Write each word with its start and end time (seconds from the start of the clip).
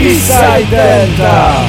Eastside 0.00 0.70
Delta. 0.70 1.62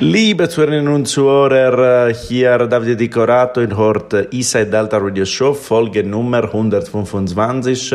Liebe 0.00 0.48
Zuhörerinnen 0.48 0.94
und 0.94 1.06
Zuhörer, 1.06 2.08
hier 2.08 2.56
Davide 2.66 2.96
Di 2.96 3.10
Corato 3.10 3.60
in 3.60 3.76
Hort 3.76 4.32
Eastside 4.32 4.70
Delta 4.70 4.96
Radio 4.96 5.26
Show, 5.26 5.52
Folge 5.52 6.02
Nummer 6.02 6.44
125. 6.44 7.94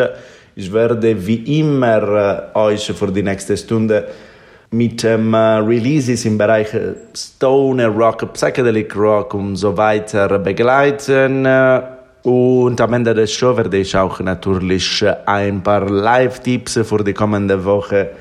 Ich 0.56 0.72
werde 0.72 1.26
wie 1.26 1.60
immer 1.60 2.52
euch 2.54 2.92
für 2.94 3.12
die 3.12 3.24
nächste 3.24 3.58
Stunde 3.58 4.08
mit 4.70 5.04
ähm, 5.04 5.34
Releases 5.34 6.26
im 6.26 6.38
Bereich 6.38 6.70
Stoner 7.16 7.88
Rock, 7.88 8.32
Psychedelic 8.34 8.96
Rock 8.96 9.34
und 9.34 9.56
so 9.56 9.76
weiter 9.76 10.38
begleiten. 10.38 11.48
Und 12.22 12.80
am 12.80 12.94
Ende 12.94 13.16
des 13.16 13.34
Show 13.34 13.58
werde 13.58 13.78
ich 13.78 13.98
auch 13.98 14.20
natürlich 14.20 15.04
ein 15.26 15.64
paar 15.64 15.90
Live-Tipps 15.90 16.82
für 16.84 17.04
die 17.04 17.14
kommende 17.14 17.66
Woche 17.66 18.12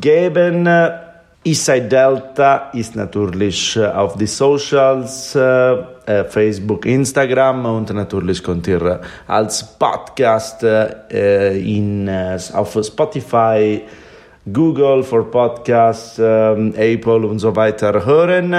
geben. 0.00 0.68
Eastside 1.44 1.88
Delta 1.88 2.70
ist 2.74 2.96
natürlich 2.96 3.78
auf 3.80 4.16
die 4.16 4.26
Socials, 4.26 5.34
äh, 5.34 6.24
Facebook, 6.28 6.84
Instagram 6.84 7.64
und 7.64 7.94
natürlich 7.94 8.42
könnt 8.42 8.66
ihr 8.66 9.00
als 9.26 9.64
Podcast 9.78 10.62
äh, 10.62 11.58
in, 11.58 12.10
auf 12.52 12.78
Spotify, 12.82 13.82
Google 14.52 15.02
for 15.02 15.30
Podcasts, 15.30 16.18
ähm, 16.18 16.74
Apple 16.76 17.26
und 17.26 17.38
so 17.38 17.54
weiter 17.54 18.04
hören. 18.04 18.54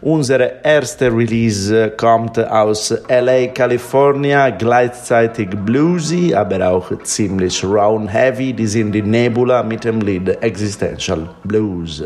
Unsere 0.00 0.60
erste 0.62 1.06
Release 1.06 1.92
kommt 1.96 2.38
aus 2.38 2.94
LA, 3.08 3.48
California, 3.48 4.50
gleichzeitig 4.50 5.50
bluesy, 5.50 6.34
aber 6.34 6.68
auch 6.68 6.90
ziemlich 7.02 7.64
raw 7.64 7.96
and 7.96 8.12
heavy. 8.12 8.52
Die 8.52 8.66
sind 8.66 8.92
die 8.92 9.02
Nebula 9.02 9.62
mit 9.62 9.84
dem 9.84 10.00
Lied 10.00 10.28
Existential 10.42 11.28
Blues. 11.44 12.04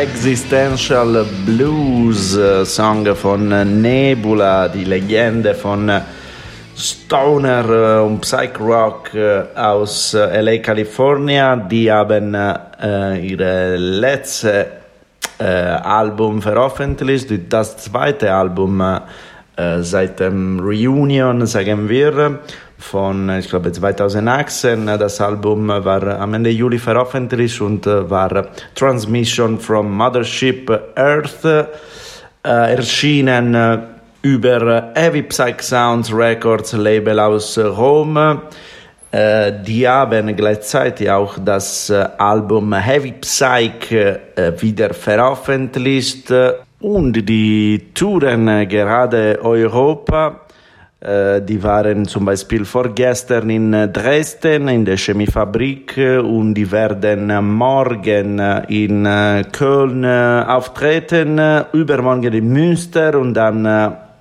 Existential 0.00 1.26
Blues, 1.44 2.38
Song 2.64 3.14
von 3.14 3.48
Nebula, 3.82 4.68
die 4.68 4.84
Legende 4.84 5.54
von 5.54 5.92
Stoner 6.74 8.02
und 8.02 8.22
Psych 8.22 8.58
Rock 8.58 9.10
aus 9.54 10.14
LA, 10.14 10.56
Kalifornien. 10.58 11.68
Die 11.68 11.92
haben 11.92 12.32
äh, 12.34 13.18
ihre 13.18 13.76
letzte 13.76 14.68
äh, 15.38 15.44
Album 15.44 16.40
veröffentlicht, 16.40 17.30
das 17.50 17.76
zweite 17.76 18.32
Album 18.32 18.80
äh, 18.80 19.82
seit 19.82 20.18
dem 20.18 20.60
Reunion, 20.60 21.46
sagen 21.46 21.90
wir 21.90 22.40
von, 22.80 23.30
ich 23.38 23.48
glaube, 23.48 23.70
2018. 23.70 24.86
Das 24.86 25.20
Album 25.20 25.68
war 25.68 26.20
am 26.20 26.34
Ende 26.34 26.50
Juli 26.50 26.78
veröffentlicht 26.78 27.60
und 27.60 27.86
war 27.86 28.48
Transmission 28.74 29.60
from 29.60 29.96
Mothership 29.96 30.70
Earth, 30.96 31.44
äh, 31.44 31.68
erschienen 32.42 33.56
über 34.22 34.92
Heavy 34.94 35.22
Psych 35.22 35.62
Sounds 35.62 36.12
Records 36.12 36.72
Label 36.72 37.20
aus 37.20 37.56
Rom. 37.58 38.40
Äh, 39.12 39.52
die 39.66 39.88
haben 39.88 40.36
gleichzeitig 40.36 41.10
auch 41.10 41.38
das 41.44 41.90
äh, 41.90 42.06
Album 42.18 42.72
Heavy 42.72 43.12
Psych 43.12 43.90
äh, 43.90 44.18
wieder 44.60 44.94
veröffentlicht 44.94 46.32
und 46.80 47.12
die 47.12 47.90
touren 47.92 48.68
gerade 48.68 49.38
Europa 49.42 50.28
äh, 50.28 50.39
die 51.02 51.62
waren 51.62 52.04
zum 52.06 52.26
Beispiel 52.26 52.66
vorgestern 52.66 53.48
in 53.48 53.72
Dresden 53.90 54.68
in 54.68 54.84
der 54.84 54.98
Chemiefabrik 54.98 55.96
und 55.96 56.52
die 56.52 56.70
werden 56.70 57.32
morgen 57.56 58.38
in 58.68 59.08
Köln 59.50 60.04
auftreten, 60.04 61.40
übermorgen 61.72 62.34
in 62.34 62.52
Münster 62.52 63.18
und 63.18 63.32
dann 63.32 63.64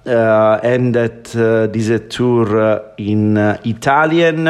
äh, 0.09 0.75
endet 0.75 1.35
äh, 1.35 1.67
diese 1.67 2.07
Tour 2.07 2.93
in 2.97 3.37
Italien. 3.63 4.49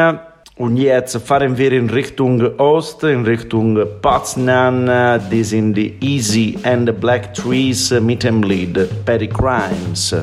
Und 0.55 0.77
jetzt 0.77 1.17
fahren 1.25 1.57
wir 1.57 1.71
in 1.71 1.89
Richtung 1.89 2.41
Ost, 2.57 3.03
in 3.03 3.25
Richtung 3.25 3.79
Poznan. 4.01 5.19
Die 5.31 5.43
sind 5.43 5.73
die 5.73 5.95
Easy 6.01 6.57
and 6.63 6.87
the 6.87 6.93
Black 6.93 7.33
Trees 7.33 7.91
mit 8.01 8.23
dem 8.23 8.43
Lied 8.43 8.77
Petty 9.05 9.27
Crimes. 9.27 10.15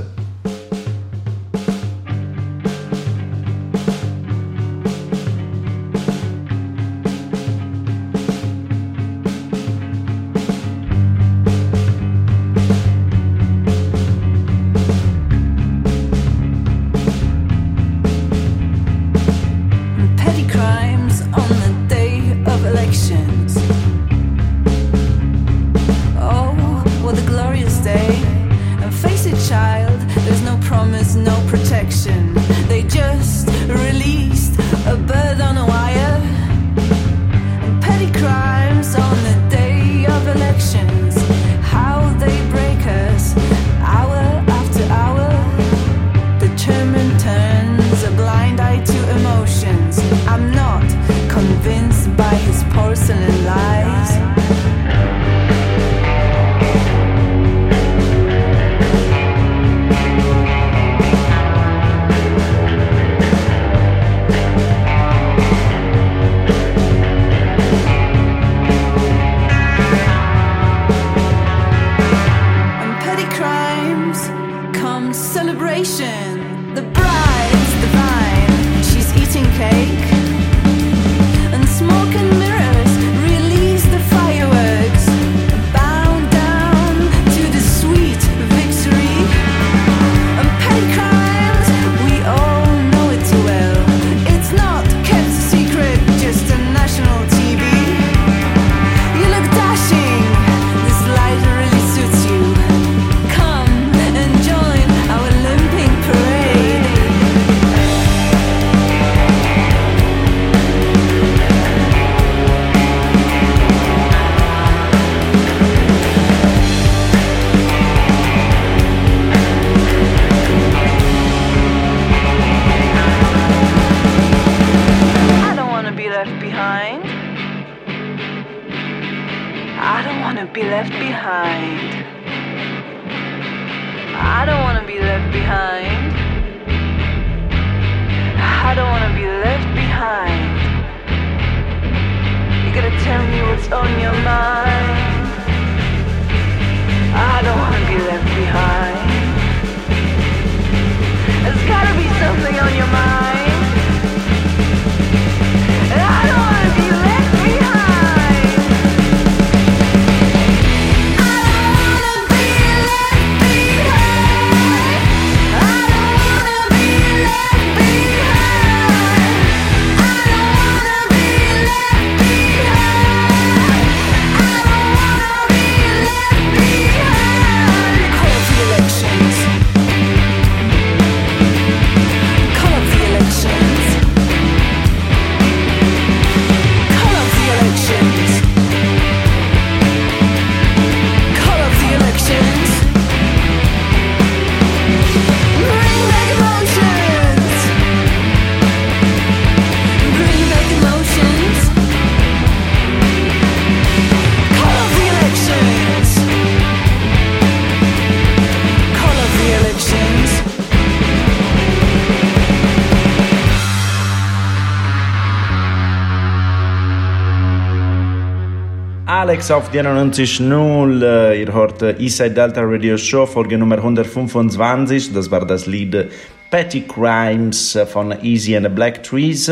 Alex 219.46 219.64
auf 219.64 219.70
die 219.70 219.80
91.0. 219.80 221.34
Ihr 221.36 221.52
hört 221.52 221.80
Eastside 222.00 222.32
Delta 222.32 222.62
Radio 222.64 222.96
Show, 222.96 223.26
Folge 223.26 223.56
Nummer 223.56 223.76
125. 223.76 225.12
Das 225.12 225.30
war 225.30 225.46
das 225.46 225.66
Lied 225.66 226.08
Petty 226.50 226.80
Crimes 226.80 227.78
von 227.92 228.12
Easy 228.24 228.56
and 228.56 228.66
the 228.66 228.72
Black 228.72 229.04
Trees. 229.04 229.48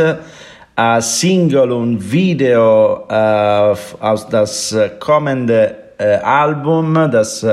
Ein 0.75 1.01
Single 1.01 1.71
und 1.71 2.11
Video 2.11 3.07
äh, 3.09 3.77
aus 4.01 4.29
das 4.29 4.77
kommende 4.99 5.77
äh, 5.99 6.17
Album, 6.17 6.95
das 7.13 7.47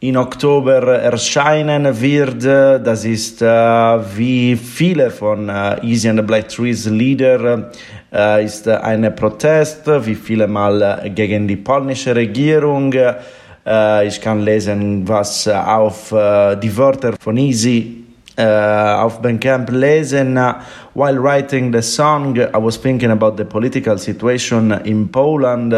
in 0.00 0.16
Oktober 0.16 1.00
erscheinen 1.00 2.00
wird. 2.00 2.44
Das 2.44 3.04
ist 3.04 3.42
äh, 3.42 3.46
wie 3.46 4.56
viele 4.56 5.10
von 5.10 5.48
äh, 5.48 5.84
Easy 5.84 6.08
and 6.08 6.20
the 6.20 6.24
Black 6.24 6.48
Trees 6.48 6.86
Lieder 6.86 7.70
äh, 8.12 8.44
ist 8.44 8.66
äh, 8.66 8.76
ein 8.76 9.14
Protest, 9.14 9.86
wie 10.06 10.14
viele 10.14 10.46
Mal 10.46 11.00
äh, 11.02 11.10
gegen 11.10 11.48
die 11.48 11.56
polnische 11.56 12.14
Regierung. 12.14 12.92
Äh, 12.92 14.06
ich 14.06 14.20
kann 14.20 14.40
lesen, 14.40 15.06
was 15.06 15.48
auf 15.48 16.08
die 16.10 16.76
Wörter 16.76 17.14
von 17.20 17.36
Easy 17.36 18.07
uh, 18.38 19.02
auf 19.02 19.20
Bandcamp 19.20 19.70
lesen. 19.70 20.36
Uh, 20.36 20.62
while 20.94 21.18
writing 21.18 21.72
the 21.72 21.82
song, 21.82 22.38
I 22.38 22.58
was 22.58 22.76
thinking 22.76 23.10
about 23.10 23.36
the 23.36 23.44
political 23.44 23.98
situation 23.98 24.72
in 24.84 25.08
Poland, 25.08 25.72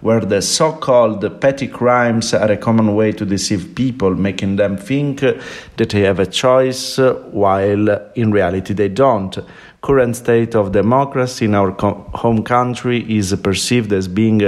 where 0.00 0.20
the 0.20 0.40
so 0.42 0.72
called 0.72 1.40
petty 1.40 1.68
crimes 1.68 2.34
are 2.34 2.52
a 2.52 2.56
common 2.56 2.94
way 2.94 3.12
to 3.12 3.24
deceive 3.24 3.74
people, 3.74 4.14
making 4.14 4.56
them 4.56 4.76
think 4.76 5.20
that 5.20 5.90
they 5.90 6.00
have 6.00 6.18
a 6.18 6.26
choice, 6.26 6.98
while 7.30 8.10
in 8.14 8.32
reality 8.32 8.74
they 8.74 8.88
don't. 8.88 9.38
Current 9.82 10.16
state 10.16 10.54
of 10.54 10.72
democracy 10.72 11.44
in 11.44 11.54
our 11.54 11.70
home 12.14 12.42
country 12.42 13.04
is 13.08 13.34
perceived 13.36 13.92
as 13.92 14.08
being 14.08 14.42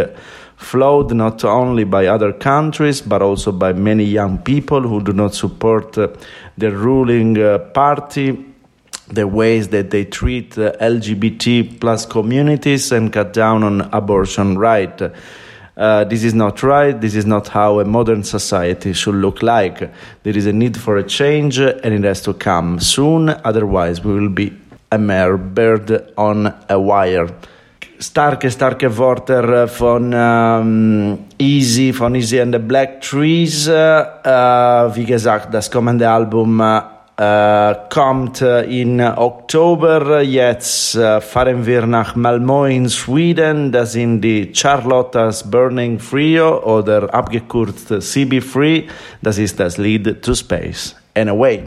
flawed 0.59 1.15
not 1.15 1.45
only 1.45 1.85
by 1.85 2.07
other 2.07 2.33
countries 2.33 3.01
but 3.01 3.23
also 3.23 3.53
by 3.53 3.73
many 3.73 4.05
young 4.05 4.39
people 4.39 4.83
who 4.83 5.01
do 5.01 5.13
not 5.13 5.33
support 5.33 5.97
uh, 5.97 6.09
the 6.59 6.71
ruling 6.71 7.39
uh, 7.39 7.59
party 7.73 8.45
the 9.09 9.27
ways 9.27 9.69
that 9.69 9.91
they 9.91 10.05
treat 10.05 10.57
uh, 10.59 10.73
LGBT 10.81 11.81
plus 11.81 12.05
communities 12.05 12.93
and 12.93 13.13
cut 13.13 13.33
down 13.33 13.63
on 13.63 13.81
abortion 13.93 14.59
right. 14.59 15.01
Uh, 15.77 16.05
this 16.05 16.25
is 16.25 16.35
not 16.35 16.63
right. 16.63 17.01
This 17.01 17.15
is 17.15 17.25
not 17.25 17.49
how 17.49 17.81
a 17.81 17.85
modern 17.85 18.25
society 18.25 18.93
should 18.93 19.15
look 19.15 19.43
like. 19.43 19.79
There 20.25 20.37
is 20.37 20.47
a 20.47 20.53
need 20.53 20.77
for 20.77 20.97
a 20.97 21.05
change 21.05 21.59
and 21.59 21.95
it 21.95 22.05
has 22.05 22.21
to 22.23 22.35
come 22.35 22.81
soon. 22.81 23.29
Otherwise, 23.29 24.03
we 24.03 24.13
will 24.13 24.29
be 24.29 24.57
a 24.91 24.99
mere 24.99 25.37
bird 25.37 26.13
on 26.19 26.55
a 26.69 26.81
wire. 26.81 27.29
Starke, 27.99 28.51
starke 28.51 28.97
Worte 28.97 29.69
von 29.69 30.13
ähm, 30.15 31.19
Easy, 31.39 31.93
von 31.93 32.15
Easy 32.15 32.41
and 32.41 32.55
the 32.55 32.59
Black 32.59 33.01
Trees. 33.01 33.69
Äh, 33.69 33.73
wie 33.73 35.05
gesagt, 35.05 35.53
das 35.53 35.71
kommende 35.71 36.09
Album 36.09 36.61
äh, 36.61 37.75
kommt 37.91 38.41
in 38.41 39.01
Oktober. 39.01 40.23
Jetzt 40.23 40.95
äh, 40.95 41.21
fahren 41.21 41.67
wir 41.67 41.87
nach 41.87 42.15
Malmö 42.15 42.69
in 42.69 42.89
Schweden. 42.89 43.73
Das 43.73 43.93
sind 43.93 44.21
die 44.21 44.53
Charlottas 44.55 45.49
Burning 45.51 45.99
Frio 45.99 46.63
oder 46.63 47.13
abgekürzt 47.13 47.93
CB 48.01 48.41
Free. 48.41 48.85
Das 49.23 49.39
ist 49.39 49.59
das 49.59 49.79
Lied 49.79 50.23
To 50.23 50.35
Space 50.35 50.95
and 51.15 51.31
Away. 51.31 51.65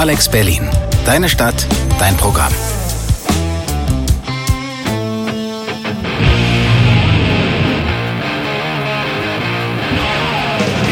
Alex 0.00 0.30
Berlin. 0.30 0.66
Deine 1.04 1.28
Stadt, 1.28 1.66
dein 1.98 2.16
Programm. 2.16 2.50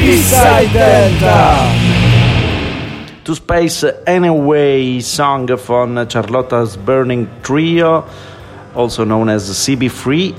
Eastside 0.04 0.68
Delta. 0.74 1.56
To 3.24 3.34
Space 3.34 3.86
Anyway 4.04 5.00
song 5.00 5.48
von 5.56 6.06
Charlotta's 6.10 6.76
Burning 6.76 7.26
Trio, 7.42 8.04
also 8.74 9.06
known 9.06 9.30
as 9.30 9.48
CB3. 9.48 10.34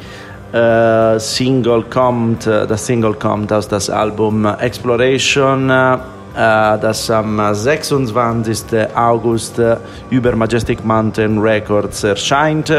Uh, 0.54 1.18
single 1.18 1.84
kommt, 1.90 2.46
uh, 2.46 2.68
das 2.68 2.86
Single 2.86 3.16
kommt 3.16 3.52
aus 3.52 3.68
das 3.68 3.90
Album 3.90 4.46
Exploration, 4.46 5.72
uh, 5.72 5.98
das 6.36 7.10
am 7.10 7.54
26. 7.54 8.64
August 8.96 9.62
über 10.10 10.36
Majestic 10.36 10.86
Mountain 10.86 11.40
Records 11.40 12.04
erscheint. 12.04 12.74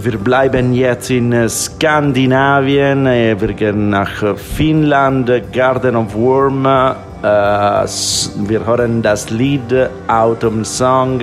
Wir 0.00 0.18
bleiben 0.18 0.74
jetzt 0.74 1.10
in 1.10 1.48
Skandinavien, 1.48 3.04
wir 3.04 3.52
gehen 3.54 3.90
nach 3.90 4.36
Finnland, 4.36 5.30
Garden 5.52 5.96
of 5.96 6.14
Worm. 6.14 6.62
Wir 6.62 8.64
hören 8.64 9.02
das 9.02 9.30
Lied 9.30 9.90
Autumn 10.06 10.64
Song 10.64 11.20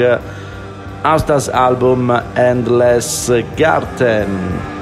aus 1.03 1.25
das 1.25 1.47
Album 1.49 2.11
Endless 2.35 3.31
Garden. 3.55 4.74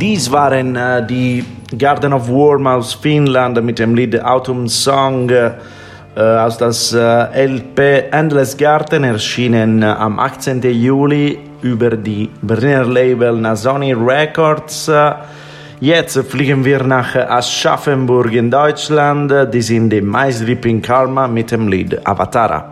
Dies 0.00 0.30
waren 0.30 0.74
äh, 0.74 1.06
die 1.06 1.44
Garden 1.78 2.12
of 2.12 2.28
Worm 2.28 2.66
aus 2.66 2.94
Finnland 2.94 3.62
mit 3.62 3.78
dem 3.78 3.94
Lied 3.94 4.20
Autumn 4.22 4.68
Song 4.68 5.28
äh, 5.30 5.50
aus 6.16 6.58
das 6.58 6.92
äh, 6.92 7.46
LP 7.46 8.10
Endless 8.10 8.56
Garden 8.56 9.04
erschienen 9.04 9.82
äh, 9.82 9.86
am 9.86 10.18
18. 10.18 10.62
Juli 10.62 11.38
über 11.62 11.90
die 11.90 12.28
Berliner 12.42 12.84
Label 12.84 13.36
Nasoni 13.36 13.92
Records. 13.92 14.90
Jetzt 15.80 16.18
fliegen 16.28 16.64
wir 16.64 16.82
nach 16.82 17.14
Aschaffenburg 17.14 18.32
in 18.32 18.50
Deutschland. 18.50 19.32
Die 19.52 19.62
sind 19.62 19.90
die 19.90 20.00
Mais 20.00 20.46
Ripping 20.46 20.82
Karma 20.82 21.26
mit 21.26 21.50
dem 21.50 21.68
Lied 21.68 22.06
Avatara. 22.06 22.70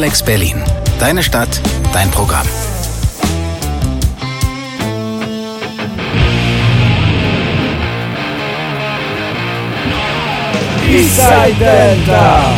Alex 0.00 0.22
Berlin. 0.22 0.56
Deine 0.98 1.22
Stadt, 1.22 1.60
dein 1.92 2.10
Programm. 2.10 2.46
Eastside 10.88 11.54
Delta. 11.58 12.50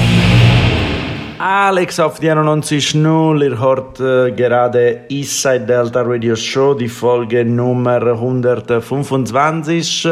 Alex 1.41 1.99
auf 1.99 2.21
die 2.21 2.31
91.0, 2.31 3.43
ihr 3.43 3.59
hört 3.59 3.99
äh, 3.99 4.31
gerade 4.31 5.01
Eastside 5.09 5.67
Delta 5.67 6.03
Radio 6.03 6.37
Show, 6.37 6.75
die 6.75 6.89
Folge 6.89 7.45
Nummer 7.45 8.03
125. 8.03 10.09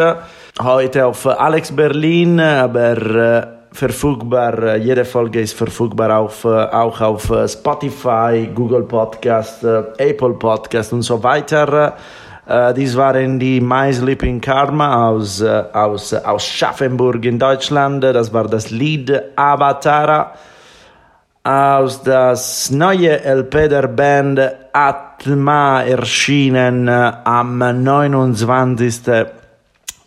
Heute 0.60 1.06
auf 1.06 1.24
Alex 1.28 1.70
Berlin, 1.70 2.40
aber 2.40 2.96
äh, 2.96 3.59
verfügbar, 3.72 4.62
äh, 4.62 4.76
jede 4.78 5.04
Folge 5.04 5.40
ist 5.40 5.54
verfügbar 5.54 6.18
auf, 6.18 6.44
äh, 6.44 6.48
auch 6.48 7.00
auf 7.00 7.30
äh, 7.30 7.48
Spotify, 7.48 8.48
Google 8.54 8.82
Podcast, 8.82 9.64
Apple 9.64 10.34
Podcast 10.34 10.92
und 10.92 11.02
so 11.02 11.22
weiter. 11.22 11.96
Dies 12.74 12.96
waren 12.96 13.38
die 13.38 13.60
My 13.60 13.92
Sleeping 13.92 14.40
Karma 14.40 15.10
aus, 15.10 15.40
aus, 15.40 16.12
aus 16.12 16.44
Schaffenburg 16.44 17.24
in 17.24 17.38
Deutschland. 17.38 18.02
Das 18.02 18.32
war 18.32 18.48
das 18.48 18.70
Lied 18.70 19.12
Avatara 19.36 20.32
aus 21.44 22.02
das 22.02 22.70
neue 22.70 23.24
LP 23.24 23.68
der 23.68 23.88
Band 23.88 24.40
Atma 24.72 25.82
erschienen 25.82 26.88
am 26.88 27.58
29. 27.58 29.00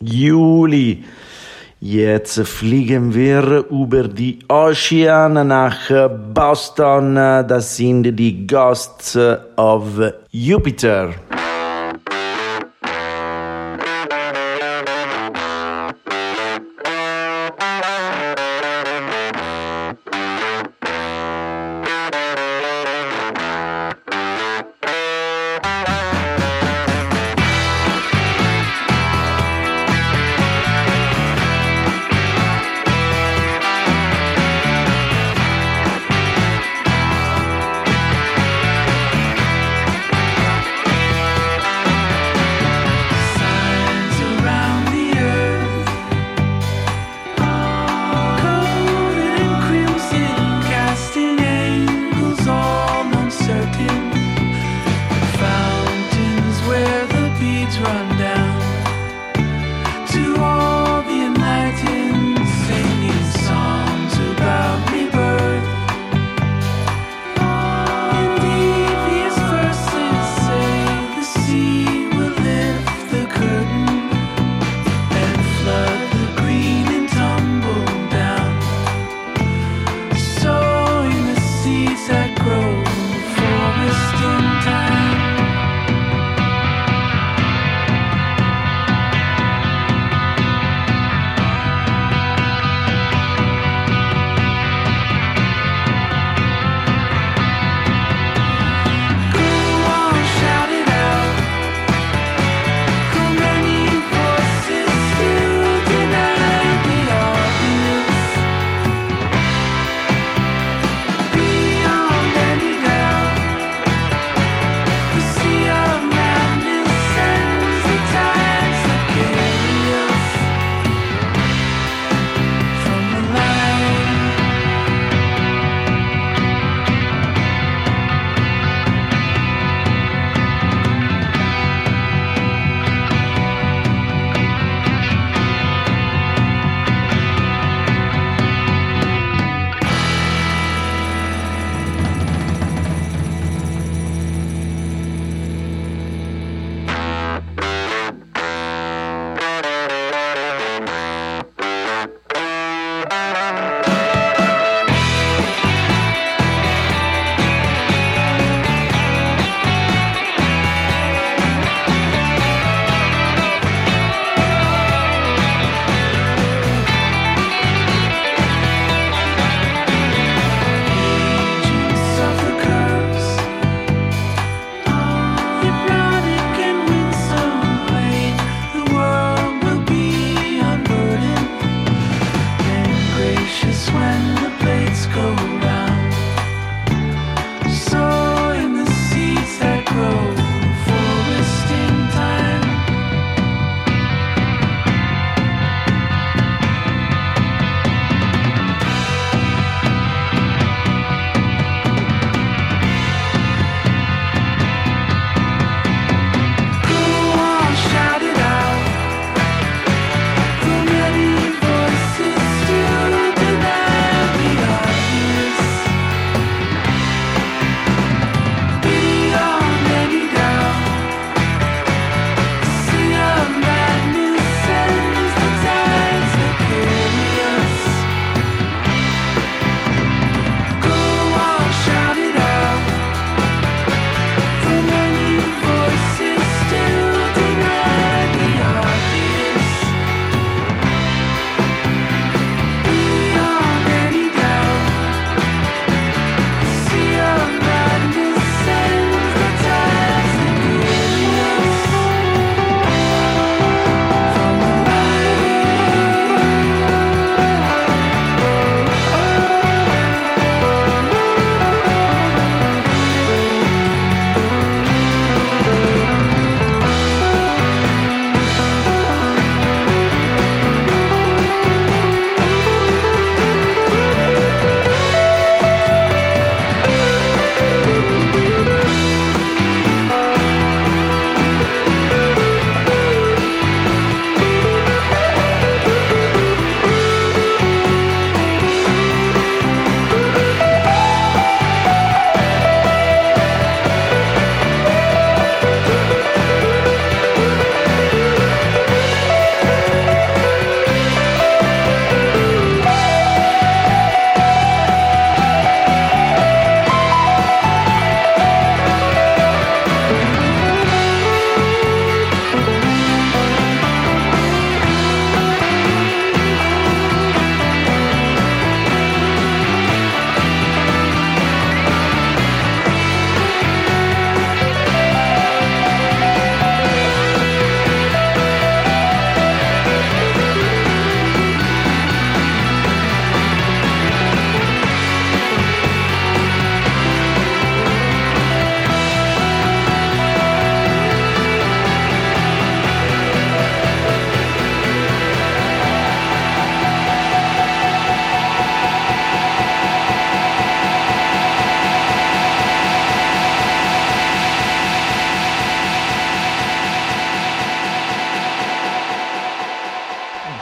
Juli. 0.01 1.03
Jetzt 1.85 2.39
fliegen 2.47 3.13
wir 3.13 3.65
über 3.69 4.07
die 4.07 4.39
Ocean 4.47 5.45
nach 5.45 5.91
Boston. 6.33 7.15
Das 7.15 7.75
sind 7.75 8.03
die 8.15 8.47
Ghosts 8.47 9.19
of 9.57 9.83
Jupiter. 10.31 11.09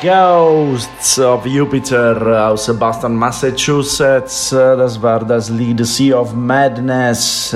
Ghosts 0.01 1.19
of 1.19 1.45
Jupiter 1.45 2.47
aus 2.49 2.65
Boston, 2.79 3.13
Massachusetts. 3.15 4.49
Das 4.49 4.99
war 4.99 5.23
das 5.23 5.51
Lied 5.51 5.85
Sea 5.85 6.15
of 6.15 6.33
Madness. 6.33 7.55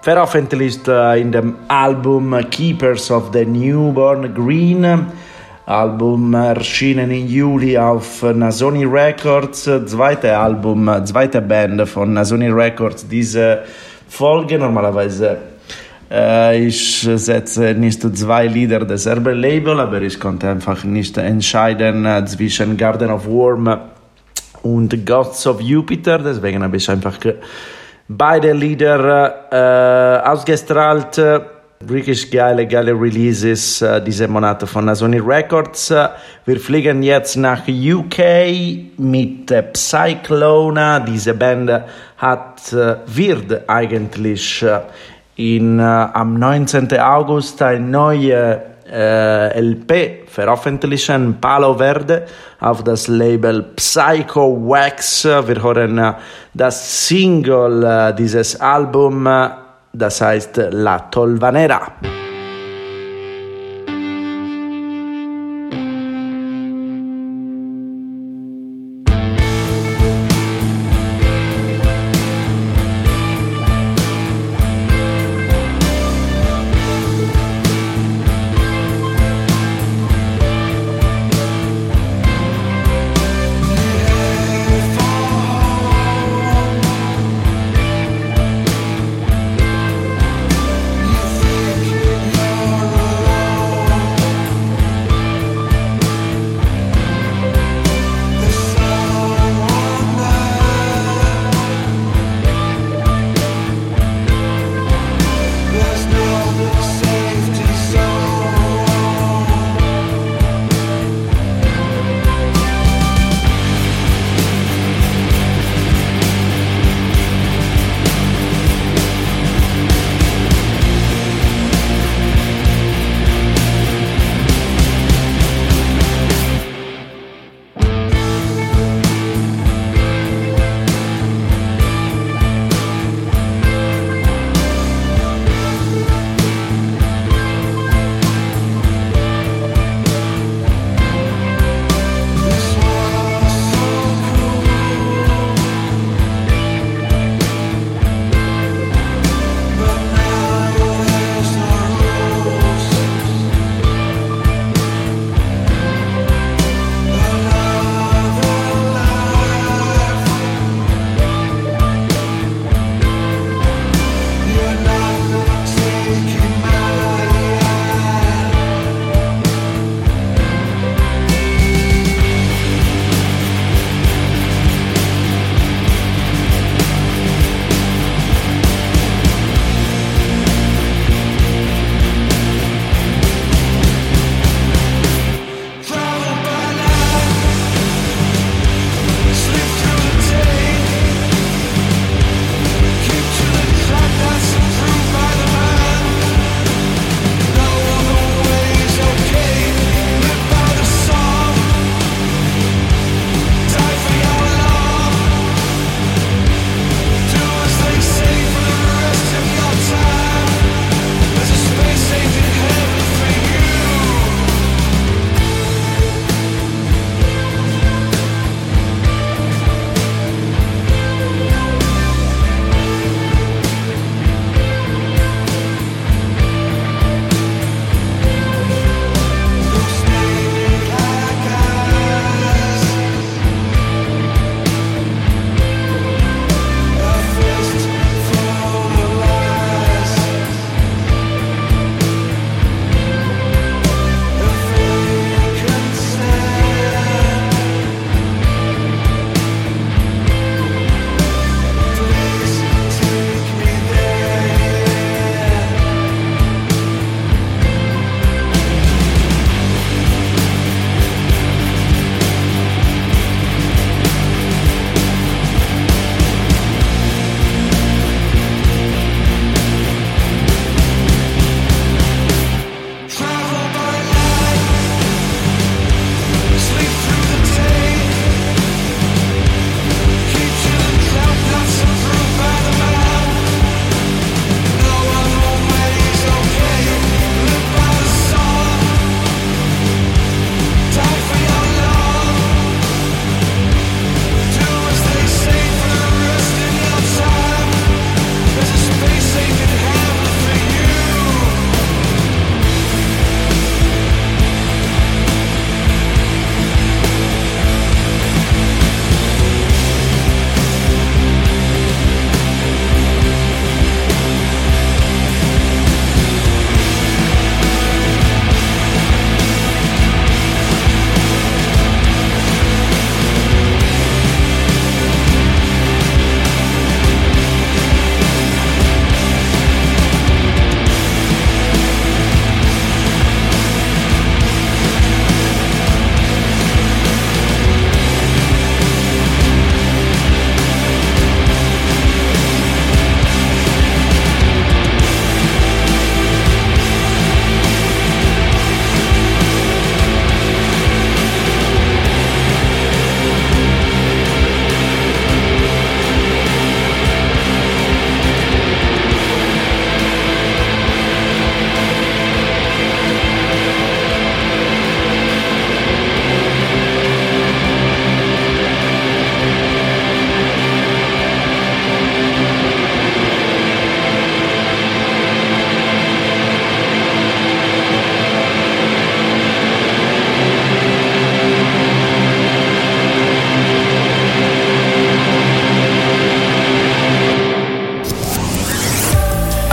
Veröffentlicht 0.00 0.88
in 0.88 1.32
dem 1.32 1.56
Album 1.68 2.34
Keepers 2.50 3.10
of 3.10 3.24
the 3.34 3.44
Newborn 3.44 4.32
Green. 4.34 5.06
Album 5.66 6.32
erschienen 6.32 7.10
im 7.10 7.26
Juli 7.26 7.76
auf 7.76 8.22
Nasoni 8.22 8.84
Records. 8.84 9.68
Zweite 9.84 10.38
Album, 10.38 10.90
zweite 11.04 11.42
Band 11.42 11.86
von 11.86 12.14
Nasoni 12.14 12.48
Records. 12.48 13.06
Diese 13.06 13.64
Folge 14.08 14.58
normalerweise 14.58 15.30
äh, 15.30 15.36
ich 16.08 17.08
setze 17.14 17.74
nicht 17.74 18.00
zwei 18.16 18.46
Lieder 18.46 18.84
derselben 18.84 19.38
Label, 19.40 19.80
aber 19.80 20.00
ich 20.02 20.20
konnte 20.20 20.48
einfach 20.48 20.84
nicht 20.84 21.18
entscheiden 21.18 22.06
äh, 22.06 22.24
zwischen 22.26 22.76
Garden 22.76 23.10
of 23.10 23.26
Worm 23.26 23.76
und 24.62 25.04
Gods 25.04 25.46
of 25.46 25.60
Jupiter. 25.60 26.18
Deswegen 26.18 26.62
habe 26.62 26.76
ich 26.76 26.88
einfach 26.88 27.18
beide 28.08 28.52
Lieder 28.52 30.22
äh, 30.22 30.28
ausgestrahlt. 30.28 31.20
Wirklich 31.80 32.30
geile, 32.30 32.66
geile 32.66 32.92
Releases 32.92 33.82
äh, 33.82 34.02
diese 34.02 34.28
Monate 34.28 34.66
von 34.66 34.92
Sony 34.94 35.18
Records. 35.18 35.92
Wir 36.46 36.58
fliegen 36.58 37.02
jetzt 37.02 37.36
nach 37.36 37.68
UK 37.68 38.18
mit 38.96 39.50
äh, 39.50 39.62
Psyclona. 39.62 41.00
Diese 41.00 41.34
Band 41.34 41.70
hat, 42.16 42.72
äh, 42.72 42.96
wird 43.06 43.68
eigentlich 43.68 44.62
äh, 44.62 44.80
in 45.36 45.78
uh, 45.78 46.08
am 46.12 46.38
19. 46.38 46.98
august 46.98 47.62
ein 47.62 47.90
neue 47.90 48.62
äh, 48.90 49.58
LP 49.60 50.28
veröffentlichen 50.28 51.38
Palo 51.40 51.74
Verde 51.74 52.26
auf 52.60 52.84
das 52.84 53.08
Label 53.08 53.62
Psycho 53.76 54.56
Wax. 54.68 55.24
Wir 55.24 55.62
hören 55.62 55.98
äh, 55.98 56.10
eh, 56.10 56.14
das 56.54 57.06
Single 57.06 57.84
äh, 57.84 58.14
dieses 58.14 58.60
Album, 58.60 59.28
das 59.92 60.20
heißt 60.20 60.60
La 60.70 60.98
Tolvanera. 60.98 61.92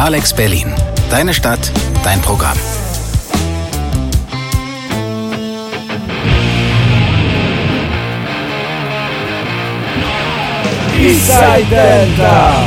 Alex 0.04 0.34
Berlin. 0.34 0.68
Deine 1.10 1.34
Stadt, 1.34 1.72
dein 2.04 2.20
Programm. 2.20 2.58
Eastside 10.99 11.70
Delta. 11.70 12.64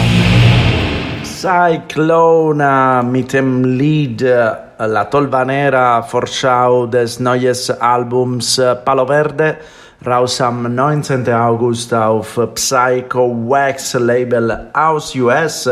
Cyclona 1.22 3.02
mit 3.02 3.34
dem 3.34 3.64
Lied 3.64 4.22
äh, 4.22 4.52
La 4.78 5.04
Tolvanera 5.04 6.02
Vorschau 6.04 6.86
des 6.86 7.20
neues 7.20 7.68
Albums 7.68 8.56
äh, 8.56 8.76
Palo 8.76 9.04
Verde 9.04 9.58
raus 10.06 10.40
am 10.40 10.74
19. 10.74 11.30
August 11.30 11.92
auf 11.92 12.40
Psycho 12.54 13.28
Wax 13.46 13.92
Label 13.92 14.70
aus 14.72 15.14
US. 15.16 15.68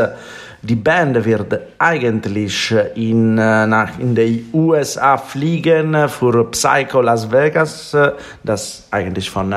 Die 0.67 0.75
Band 0.75 1.23
wird 1.23 1.59
eigentlich 1.77 2.73
in, 2.95 3.37
äh, 3.37 3.67
nach, 3.67 3.99
in 3.99 4.15
die 4.15 4.45
USA 4.51 5.15
fliegen 5.15 6.09
für 6.09 6.49
Psycho 6.49 7.01
Las 7.01 7.31
Vegas, 7.31 7.95
das 8.43 8.87
eigentlich 8.89 9.29
von 9.29 9.55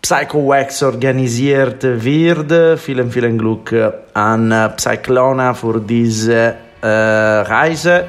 Psycho 0.00 0.46
Wax 0.46 0.84
organisiert 0.84 1.82
wird. 1.82 2.78
Vielen, 2.78 3.10
vielen 3.10 3.38
Glück 3.38 3.74
an 4.14 4.70
Psyclona 4.76 5.52
für 5.52 5.80
diese 5.80 6.54
äh, 6.80 6.86
Reise. 6.86 8.04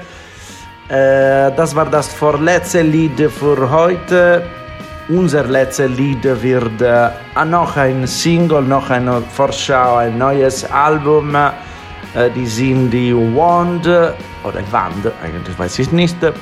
Äh, 0.89 1.51
das 1.55 1.75
war 1.75 1.89
das 1.89 2.13
vorletzte 2.13 2.83
Lied 2.83 3.19
für 3.31 3.71
heute. 3.71 4.43
Unser 5.09 5.45
letztes 5.45 5.89
Lied 5.97 6.23
wird 6.23 6.81
äh, 6.81 7.09
noch 7.45 7.77
ein 7.77 8.05
Single, 8.05 8.61
noch 8.61 8.91
eine 8.91 9.21
Vorschau, 9.21 9.95
ein 9.95 10.19
neues 10.19 10.69
Album. 10.69 11.35
Äh, 12.14 12.30
die 12.32 12.45
sind 12.45 12.91
die 12.91 13.14
Wand 13.14 13.86
oder 13.86 14.72
Wand, 14.72 15.05
eigentlich 15.24 15.58
weiß 15.58 15.80
ich 15.80 15.91
nicht. 15.91 16.22
Äh, 16.24 16.34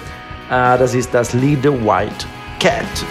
das 0.49 0.93
ist 0.93 1.13
das 1.13 1.33
Lied 1.33 1.63
White 1.63 2.25
Cat. 2.59 3.05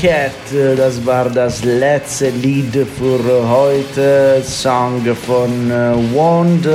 Cat, 0.00 0.32
das 0.78 1.04
war 1.04 1.28
das 1.28 1.62
letzte 1.62 2.30
Lied 2.30 2.72
für 2.72 3.46
heute. 3.46 4.42
Song 4.42 5.04
von 5.26 5.70
Wand, 6.14 6.66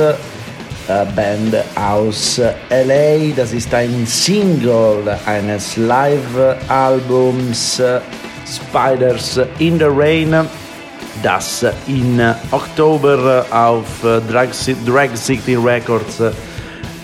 Band 0.86 1.56
aus 1.74 2.40
LA. 2.70 3.32
Das 3.34 3.52
ist 3.52 3.74
ein 3.74 4.06
Single 4.06 5.18
eines 5.26 5.76
Live-Albums 5.76 7.82
Spiders 8.46 9.40
in 9.58 9.80
the 9.80 9.86
Rain, 9.86 10.46
das 11.20 11.66
in 11.88 12.22
Oktober 12.52 13.44
auf 13.50 13.86
Drag 14.30 14.54
City 15.16 15.56
Records 15.56 16.22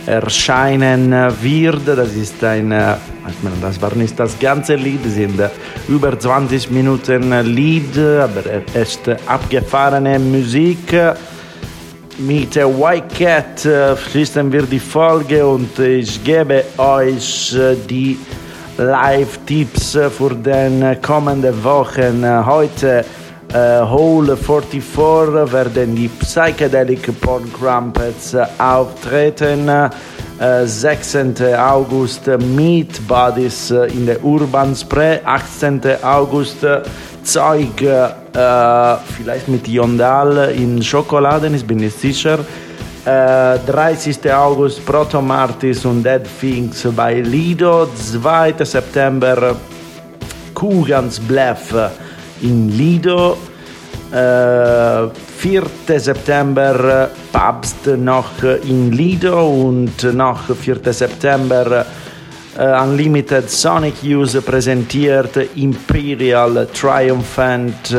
erscheinen 0.07 1.13
wird. 1.41 1.87
Das 1.87 2.15
ist 2.15 2.43
ein, 2.45 2.67
ich 2.71 3.43
meine, 3.43 3.57
das 3.61 3.81
war 3.81 3.95
nicht 3.95 4.19
das 4.19 4.39
ganze 4.39 4.75
Lied, 4.75 5.05
sind 5.05 5.41
über 5.89 6.19
20 6.19 6.71
Minuten 6.71 7.33
Lied, 7.45 7.97
aber 7.99 8.43
ist 8.75 9.09
abgefahrene 9.27 10.19
Musik. 10.19 10.95
Mit 12.19 12.57
White 12.57 13.15
Cat 13.17 13.69
schließen 14.11 14.53
wir 14.53 14.63
die 14.63 14.79
Folge 14.79 15.47
und 15.47 15.79
ich 15.79 16.23
gebe 16.23 16.65
euch 16.77 17.57
die 17.89 18.19
Live-Tipps 18.77 19.99
für 20.17 20.35
den 20.35 21.01
kommenden 21.01 21.63
Wochen. 21.65 22.25
Heute 22.47 23.05
Uh, 23.55 23.87
Hole 23.87 24.35
44 24.35 25.53
werden 25.53 25.95
die 25.95 26.09
Psychedelic 26.09 27.21
Porn 27.21 27.53
Crumpets 27.53 28.33
uh, 28.33 28.47
auftreten. 28.57 29.69
Uh, 29.69 29.91
16. 30.65 31.35
August 31.55 32.27
Meat 32.57 33.07
Bodies 33.07 33.71
in 33.71 34.07
der 34.07 34.25
Urban 34.25 34.75
Spray. 34.75 35.21
18. 35.23 35.83
August 36.03 36.67
Zeug, 37.23 37.71
vielleicht 39.17 39.47
mit 39.47 39.69
Yondal 39.69 40.51
in 40.51 40.83
Schokoladen, 40.83 41.55
ich 41.55 41.65
bin 41.65 41.79
nicht 41.79 42.01
sicher. 42.01 42.41
30. 43.05 44.33
August 44.33 44.85
Proto 44.85 45.23
Martis 45.23 45.85
und 45.85 46.03
Dead 46.03 46.23
Things 46.41 46.89
bei 46.97 47.21
Lido. 47.21 47.87
2. 47.95 48.55
September 48.65 49.55
Kugans 50.55 51.21
Bluff 51.21 51.73
in 52.43 52.77
Lido. 52.77 53.37
Äh, 54.13 55.09
4. 55.39 55.63
September 55.97 57.11
Papst 57.33 57.87
noch 57.87 58.43
in 58.43 58.93
Lido 58.93 59.49
und 59.49 60.05
nach 60.15 60.55
4. 60.55 60.93
September 60.93 61.87
äh, 62.57 62.83
Unlimited 62.83 63.51
Sonic 63.51 63.95
Use 64.05 64.43
präsentiert 64.43 65.37
Imperial 65.57 66.69
Triumphant 66.73 67.97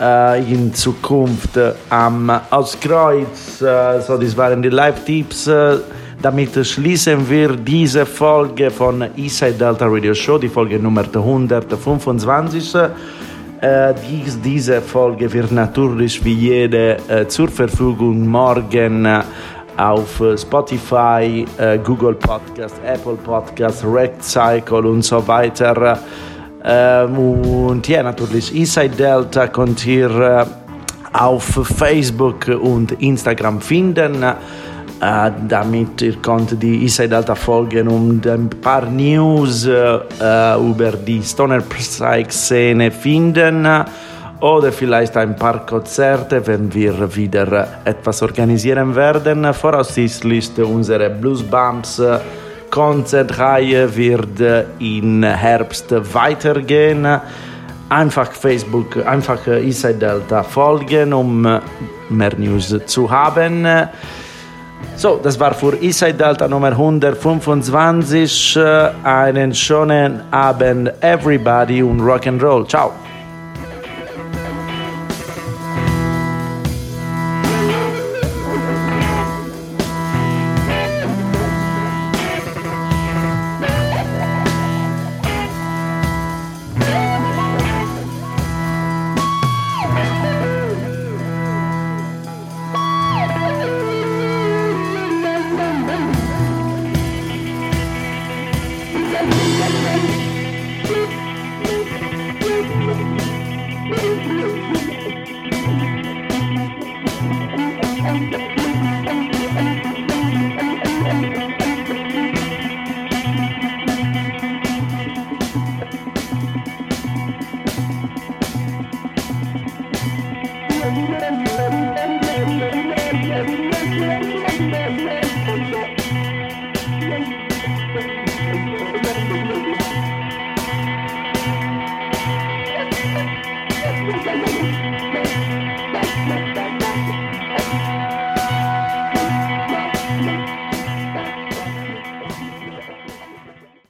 äh, 0.00 0.52
in 0.52 0.74
Zukunft 0.74 1.58
am 1.88 2.28
Auskreuz. 2.50 3.62
Äh, 3.62 4.00
so, 4.00 4.18
das 4.18 4.36
waren 4.36 4.62
die 4.62 4.68
Live-Tipps. 4.68 5.48
Damit 6.20 6.66
schließen 6.66 7.28
wir 7.28 7.56
diese 7.56 8.04
Folge 8.04 8.70
von 8.70 9.04
Eastside 9.16 9.54
Delta 9.54 9.86
Radio 9.88 10.14
Show, 10.14 10.38
die 10.38 10.48
Folge 10.48 10.78
Nummer 10.78 11.04
125. 11.04 12.74
Äh, 13.62 13.94
dies, 14.10 14.40
diese 14.40 14.80
Folge 14.80 15.32
wird 15.32 15.52
natürlich 15.52 16.24
wie 16.24 16.34
jede 16.34 16.96
äh, 17.08 17.28
zur 17.28 17.46
Verfügung 17.46 18.26
morgen 18.26 19.04
äh, 19.04 19.22
auf 19.76 20.20
Spotify, 20.36 21.46
äh, 21.58 21.78
Google 21.78 22.14
Podcast, 22.14 22.74
Apple 22.84 23.14
Podcast, 23.14 23.84
Rectcycle 23.84 24.84
und 24.84 25.02
so 25.02 25.24
weiter. 25.28 26.00
Ähm, 26.64 27.16
und 27.16 27.86
ja, 27.86 28.02
natürlich 28.02 28.52
Inside 28.52 28.96
Delta 28.96 29.46
könnt 29.46 29.86
ihr 29.86 30.10
äh, 30.10 30.44
auf 31.12 31.44
Facebook 31.44 32.48
und 32.48 33.00
Instagram 33.00 33.60
finden. 33.60 34.24
Damit 35.48 36.00
ihr 36.00 36.14
könnt 36.22 36.62
die 36.62 36.82
Inside 36.82 37.08
Delta 37.08 37.34
folgen 37.34 37.88
und 37.88 38.24
ein 38.24 38.48
paar 38.48 38.86
News 38.86 39.64
über 39.66 40.92
die 41.04 41.20
Stoner 41.24 41.60
Psych 41.60 42.30
Szene 42.30 42.92
finden 42.92 43.66
oder 44.38 44.70
vielleicht 44.70 45.16
ein 45.16 45.34
paar 45.34 45.66
Konzerte, 45.66 46.46
wenn 46.46 46.72
wir 46.72 47.16
wieder 47.16 47.66
etwas 47.84 48.22
organisieren 48.22 48.94
werden. 48.94 49.52
Voraussichtlich 49.52 50.50
unsere 50.58 51.10
Blues 51.10 51.42
Bumps 51.42 52.00
Konzertreihe 52.70 53.96
wird 53.96 54.40
im 54.78 55.24
Herbst 55.24 55.92
weitergehen. 56.14 57.06
Einfach 57.88 58.30
Facebook, 58.30 59.04
einfach 59.04 59.44
Inside 59.48 59.94
Delta 59.94 60.44
folgen, 60.44 61.12
um 61.12 61.42
mehr 62.08 62.38
News 62.38 62.72
zu 62.86 63.10
haben. 63.10 63.66
So, 64.96 65.18
das 65.22 65.38
war 65.40 65.54
für 65.54 65.74
Inside 65.76 66.14
Delta 66.14 66.46
Nummer 66.48 66.68
125. 66.68 68.58
Einen 69.02 69.54
schönen 69.54 70.22
Abend, 70.30 70.92
everybody, 71.00 71.82
und 71.82 72.00
Rock'n'Roll. 72.00 72.68
Ciao. 72.68 72.92